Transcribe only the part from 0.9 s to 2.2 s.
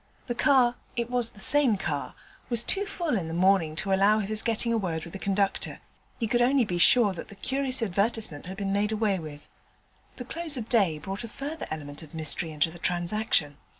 (it was the same car)